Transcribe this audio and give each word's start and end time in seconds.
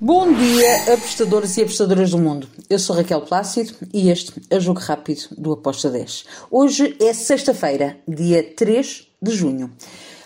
Bom 0.00 0.32
dia, 0.32 0.94
apostadores 0.94 1.56
e 1.56 1.62
apostadoras 1.62 2.12
do 2.12 2.18
mundo. 2.18 2.48
Eu 2.70 2.78
sou 2.78 2.94
Raquel 2.94 3.20
Plácido 3.22 3.74
e 3.92 4.08
este 4.10 4.32
é 4.48 4.56
o 4.56 4.60
Jogo 4.60 4.78
Rápido 4.78 5.22
do 5.36 5.54
Aposta 5.54 5.90
10. 5.90 6.24
Hoje 6.48 6.96
é 7.00 7.12
sexta-feira, 7.12 7.98
dia 8.06 8.44
3 8.44 9.08
de 9.20 9.32
junho. 9.32 9.72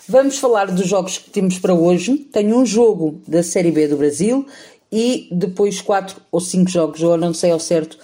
Vamos 0.06 0.36
falar 0.36 0.66
dos 0.66 0.86
jogos 0.86 1.16
que 1.16 1.30
temos 1.30 1.58
para 1.58 1.72
hoje. 1.72 2.18
Tenho 2.18 2.58
um 2.58 2.66
jogo 2.66 3.22
da 3.26 3.42
Série 3.42 3.72
B 3.72 3.88
do 3.88 3.96
Brasil 3.96 4.46
e 4.92 5.26
depois 5.32 5.80
quatro 5.80 6.20
ou 6.30 6.38
cinco 6.38 6.68
jogos, 6.68 7.00
eu 7.00 7.16
não 7.16 7.32
sei 7.32 7.50
ao 7.50 7.58
certo, 7.58 7.96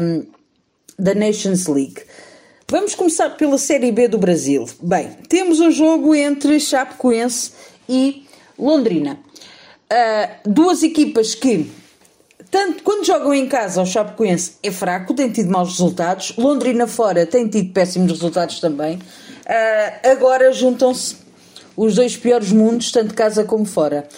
um, 0.00 0.24
da 0.98 1.14
Nations 1.14 1.66
League. 1.66 2.00
Vamos 2.66 2.94
começar 2.94 3.28
pela 3.36 3.58
Série 3.58 3.92
B 3.92 4.08
do 4.08 4.16
Brasil. 4.16 4.64
Bem, 4.80 5.10
temos 5.28 5.60
um 5.60 5.70
jogo 5.70 6.14
entre 6.14 6.58
Chapecoense 6.58 7.50
e 7.86 8.24
Londrina. 8.58 9.18
Duas 10.44 10.82
equipas 10.82 11.34
que, 11.34 11.70
tanto 12.50 12.82
quando 12.82 13.04
jogam 13.04 13.34
em 13.34 13.46
casa, 13.46 13.82
o 13.82 13.86
Chapecoense 13.86 14.52
é 14.62 14.70
fraco, 14.70 15.14
tem 15.14 15.30
tido 15.30 15.50
maus 15.50 15.70
resultados. 15.70 16.34
Londrina 16.36 16.86
fora 16.86 17.26
tem 17.26 17.48
tido 17.48 17.72
péssimos 17.72 18.12
resultados 18.12 18.60
também. 18.60 18.96
Uh, 18.96 20.10
agora 20.10 20.52
juntam-se 20.52 21.16
os 21.76 21.94
dois 21.94 22.16
piores 22.16 22.52
mundos, 22.52 22.90
tanto 22.90 23.14
casa 23.14 23.44
como 23.44 23.64
fora. 23.64 24.08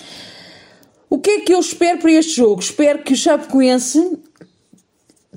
O 1.08 1.18
que 1.18 1.30
é 1.30 1.40
que 1.40 1.54
eu 1.54 1.60
espero 1.60 1.98
para 1.98 2.12
este 2.12 2.36
jogo? 2.36 2.60
Espero 2.60 3.02
que 3.02 3.12
o 3.12 3.16
Chapecoense 3.16 4.18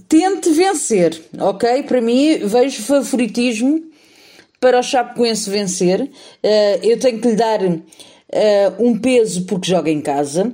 tente 0.07 0.49
vencer, 0.51 1.21
ok? 1.39 1.83
Para 1.83 2.01
mim, 2.01 2.39
vejo 2.39 2.81
favoritismo 2.83 3.83
para 4.59 4.79
o 4.79 4.83
Chapecoense 4.83 5.49
vencer. 5.49 6.01
Uh, 6.01 6.09
eu 6.83 6.99
tenho 6.99 7.19
que 7.19 7.29
lhe 7.29 7.35
dar 7.35 7.59
uh, 8.29 8.83
um 8.83 8.97
peso 8.97 9.45
porque 9.45 9.69
joga 9.69 9.89
em 9.89 10.01
casa. 10.01 10.53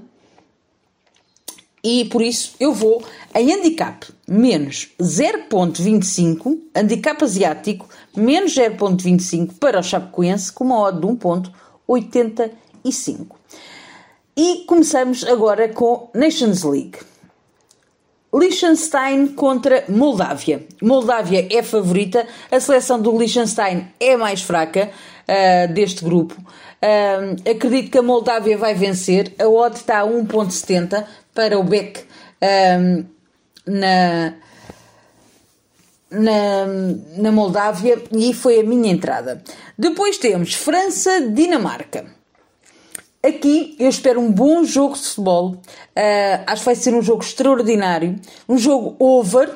E 1.84 2.06
por 2.06 2.22
isso 2.22 2.56
eu 2.60 2.74
vou 2.74 3.04
em 3.34 3.54
handicap 3.54 4.08
menos 4.28 4.90
0.25, 5.00 6.60
handicap 6.74 7.24
asiático 7.24 7.88
menos 8.16 8.56
0.25 8.56 9.54
para 9.60 9.80
o 9.80 9.84
Chapecoense 9.84 10.52
com 10.52 10.64
uma 10.64 10.80
odd 10.80 11.00
de 11.00 11.08
1.85. 11.08 13.28
E 14.36 14.64
começamos 14.66 15.24
agora 15.24 15.70
com 15.70 16.10
Nations 16.14 16.64
League. 16.64 16.98
Liechtenstein 18.34 19.28
contra 19.28 19.86
Moldávia. 19.88 20.66
Moldávia 20.82 21.48
é 21.50 21.64
favorita, 21.64 22.28
a 22.52 22.60
seleção 22.60 23.02
do 23.02 23.18
Liechtenstein 23.18 23.88
é 23.98 24.18
mais 24.18 24.42
fraca 24.42 24.92
uh, 25.28 25.74
deste 25.74 26.04
grupo. 26.04 26.36
Uh, 26.36 27.50
acredito 27.50 27.92
que 27.92 27.98
a 27.98 28.04
Moldávia 28.04 28.58
vai 28.58 28.74
vencer. 28.74 29.34
A 29.40 29.48
odd 29.48 29.76
está 29.76 30.02
a 30.02 30.06
1.70 30.06 31.06
para 31.34 31.58
o 31.58 31.64
Beck 31.64 32.02
uh, 32.02 33.06
na, 33.66 34.34
na, 36.12 36.66
na 37.18 37.32
Moldávia 37.32 38.02
e 38.12 38.34
foi 38.34 38.60
a 38.60 38.64
minha 38.64 38.92
entrada. 38.92 39.44
Depois 39.78 40.18
temos 40.18 40.54
França-Dinamarca. 40.54 42.06
Aqui 43.26 43.76
eu 43.80 43.90
espero 43.90 44.22
um 44.22 44.32
bom 44.32 44.64
jogo 44.64 44.94
de 44.94 45.02
futebol. 45.02 45.54
Uh, 45.54 46.44
acho 46.46 46.62
que 46.62 46.66
vai 46.66 46.76
ser 46.76 46.94
um 46.94 47.02
jogo 47.02 47.24
extraordinário. 47.24 48.16
Um 48.48 48.56
jogo 48.56 48.96
over, 49.00 49.50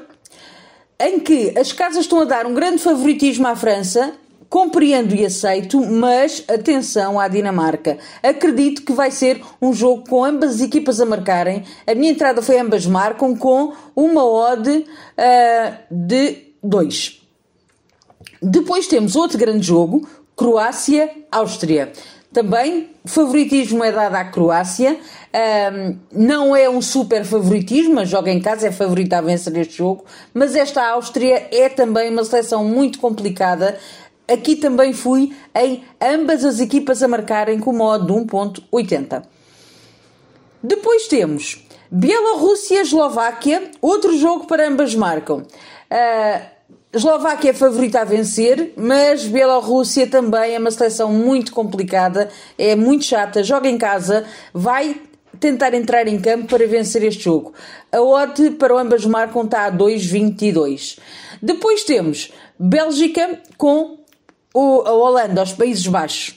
em 1.00 1.20
que 1.20 1.56
as 1.56 1.72
casas 1.72 2.06
estão 2.06 2.22
a 2.22 2.26
dar 2.26 2.48
um 2.48 2.54
grande 2.56 2.80
favoritismo 2.80 3.48
à 3.48 3.56
França. 3.56 4.14
Compreendo 4.50 5.14
e 5.14 5.24
aceito, 5.24 5.80
mas 5.86 6.44
atenção 6.48 7.20
à 7.20 7.28
Dinamarca. 7.28 8.00
Acredito 8.24 8.82
que 8.82 8.92
vai 8.92 9.12
ser 9.12 9.42
um 9.62 9.72
jogo 9.72 10.10
com 10.10 10.26
ambas 10.26 10.56
as 10.56 10.62
equipas 10.62 11.00
a 11.00 11.06
marcarem. 11.06 11.64
A 11.86 11.94
minha 11.94 12.12
entrada 12.12 12.42
foi 12.42 12.58
ambas 12.58 12.86
marcam 12.88 13.36
com 13.36 13.74
uma 13.96 14.26
odd 14.26 14.70
uh, 14.70 15.78
de 15.92 16.48
2. 16.64 17.22
Depois 18.42 18.88
temos 18.88 19.16
outro 19.16 19.38
grande 19.38 19.68
jogo, 19.68 20.08
Croácia-Áustria. 20.36 21.92
Também 22.32 22.90
favoritismo 23.06 23.84
é 23.84 23.92
dado 23.92 24.16
à 24.16 24.24
Croácia. 24.24 24.98
Um, 25.32 25.98
não 26.12 26.56
é 26.56 26.70
um 26.70 26.82
super 26.82 27.26
favoritismo, 27.26 27.96
mas 27.96 28.10
joga 28.10 28.32
em 28.32 28.40
casa, 28.40 28.68
é 28.68 28.72
favorita 28.72 29.18
a 29.18 29.22
vencer 29.22 29.56
este 29.58 29.78
jogo. 29.78 30.06
Mas 30.34 30.56
esta 30.56 30.88
Áustria 30.92 31.48
é 31.52 31.70
também 31.70 32.12
uma 32.12 32.24
seleção 32.24 32.64
muito 32.64 33.00
complicada. 33.00 33.78
Aqui 34.30 34.56
também 34.56 34.94
fui 34.94 35.34
em 35.56 35.84
ambas 36.00 36.46
as 36.46 36.60
equipas 36.60 37.02
a 37.02 37.08
marcarem 37.08 37.60
com 37.60 37.74
modo 37.74 38.06
de 38.06 38.14
1.80. 38.14 39.24
Depois 40.62 41.08
temos 41.08 41.66
Bielorrússia-Eslováquia, 41.90 43.72
outro 43.82 44.16
jogo 44.16 44.46
para 44.46 44.68
ambas 44.68 44.94
marcam. 44.94 45.38
Uh, 45.38 46.60
Eslováquia 46.94 47.52
é 47.52 47.54
favorita 47.54 48.02
a 48.02 48.04
vencer, 48.04 48.74
mas 48.76 49.26
Bielorrússia 49.26 50.06
também 50.06 50.56
é 50.56 50.60
uma 50.60 50.70
seleção 50.70 51.12
muito 51.12 51.52
complicada, 51.52 52.30
é 52.58 52.76
muito 52.76 53.06
chata, 53.06 53.44
joga 53.44 53.70
em 53.70 53.78
casa, 53.78 54.26
vai 54.54 55.00
tentar 55.40 55.74
entrar 55.74 56.08
em 56.08 56.20
campo 56.20 56.48
para 56.48 56.68
vencer 56.68 57.04
este 57.04 57.24
jogo. 57.24 57.54
A 57.92 58.02
odd 58.02 58.52
para 58.52 58.80
ambas 58.80 59.06
marcam 59.06 59.44
está 59.44 59.66
a 59.66 59.72
2,22. 59.72 61.00
Depois 61.42 61.84
temos 61.84 62.32
Bélgica 62.60 63.40
com 63.58 63.99
o, 64.54 64.82
a 64.86 64.92
Holanda, 64.94 65.44
os 65.44 65.54
Países 65.54 65.86
Baixos. 65.88 66.36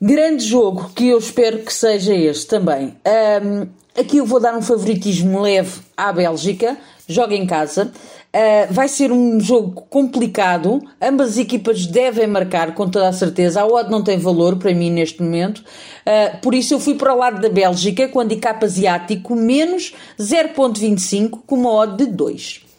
Grande 0.00 0.42
jogo 0.44 0.90
que 0.94 1.08
eu 1.08 1.18
espero 1.18 1.58
que 1.58 1.72
seja 1.72 2.14
este 2.14 2.46
também. 2.46 2.96
Um, 3.42 3.66
aqui 4.00 4.16
eu 4.16 4.24
vou 4.24 4.40
dar 4.40 4.56
um 4.56 4.62
favoritismo 4.62 5.42
leve 5.42 5.78
à 5.94 6.10
Bélgica, 6.10 6.78
joga 7.06 7.34
em 7.34 7.46
casa. 7.46 7.92
Uh, 8.32 8.72
vai 8.72 8.88
ser 8.88 9.12
um 9.12 9.38
jogo 9.38 9.82
complicado. 9.90 10.80
Ambas 11.02 11.30
as 11.30 11.38
equipas 11.38 11.84
devem 11.84 12.26
marcar 12.26 12.74
com 12.74 12.88
toda 12.88 13.08
a 13.08 13.12
certeza. 13.12 13.60
A 13.60 13.66
odd 13.66 13.90
não 13.90 14.02
tem 14.02 14.16
valor 14.16 14.56
para 14.56 14.72
mim 14.72 14.90
neste 14.90 15.22
momento. 15.22 15.58
Uh, 15.58 16.38
por 16.40 16.54
isso 16.54 16.72
eu 16.72 16.80
fui 16.80 16.94
para 16.94 17.12
o 17.12 17.18
lado 17.18 17.38
da 17.38 17.50
Bélgica 17.50 18.08
com 18.08 18.20
handicap 18.20 18.64
asiático 18.64 19.36
menos 19.36 19.92
0.25 20.18 21.40
com 21.46 21.56
uma 21.56 21.72
odd 21.72 22.06
de 22.06 22.10
2. 22.10 22.69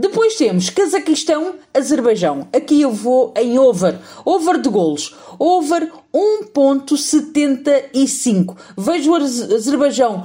Depois 0.00 0.36
temos 0.36 0.70
Cazaquistão, 0.70 1.56
Azerbaijão. 1.74 2.46
Aqui 2.52 2.80
eu 2.80 2.92
vou 2.92 3.34
em 3.36 3.58
over. 3.58 3.98
Over 4.24 4.60
de 4.60 4.68
golos. 4.68 5.16
Over 5.40 5.90
1.75. 6.14 8.56
Vejo 8.76 9.10
o 9.10 9.16
Azerbaijão 9.16 10.24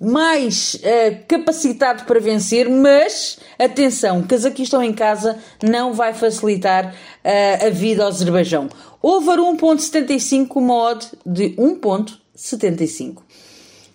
mais 0.00 0.76
uh, 0.76 0.78
capacitado 1.26 2.04
para 2.04 2.20
vencer, 2.20 2.70
mas 2.70 3.40
atenção, 3.58 4.22
Cazaquistão 4.22 4.80
em 4.80 4.92
casa 4.92 5.36
não 5.60 5.92
vai 5.92 6.14
facilitar 6.14 6.94
uh, 6.94 7.66
a 7.66 7.70
vida 7.70 8.04
ao 8.04 8.10
Azerbaijão. 8.10 8.68
Over 9.02 9.38
1.75, 9.38 10.54
uma 10.54 10.74
odd 10.74 11.04
de 11.26 11.56
1.75. 11.56 13.16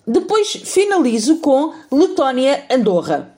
Depois 0.05 0.51
finalizo 0.51 1.37
com 1.37 1.73
Letónia-Andorra. 1.89 3.33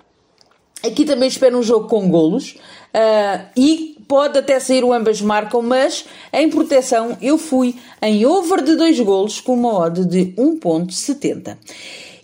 Aqui 0.85 1.06
também 1.06 1.28
espero 1.28 1.57
um 1.57 1.63
jogo 1.63 1.88
com 1.88 2.09
golos 2.09 2.51
uh, 2.94 3.46
e 3.57 3.97
pode 4.07 4.38
até 4.38 4.59
sair 4.59 4.84
o 4.84 4.94
ambas 4.94 5.22
marcam, 5.22 5.62
mas 5.62 6.06
em 6.31 6.50
proteção 6.50 7.18
eu 7.22 7.38
fui 7.38 7.75
em 8.01 8.25
over 8.25 8.62
de 8.63 8.75
2 8.75 9.00
golos 9.01 9.41
com 9.41 9.53
uma 9.53 9.73
odd 9.73 10.06
de 10.06 10.34
1.70. 10.38 11.57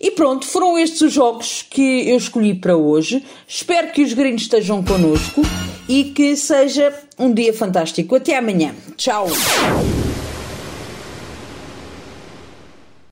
E 0.00 0.10
pronto, 0.10 0.46
foram 0.46 0.76
estes 0.76 1.00
os 1.00 1.12
jogos 1.12 1.64
que 1.68 2.08
eu 2.08 2.16
escolhi 2.16 2.54
para 2.54 2.76
hoje. 2.76 3.24
Espero 3.46 3.92
que 3.92 4.02
os 4.02 4.12
gringos 4.12 4.42
estejam 4.42 4.82
connosco 4.82 5.42
e 5.88 6.04
que 6.04 6.36
seja 6.36 6.92
um 7.16 7.32
dia 7.32 7.54
fantástico. 7.54 8.16
Até 8.16 8.36
amanhã. 8.36 8.74
Tchau. 8.96 9.28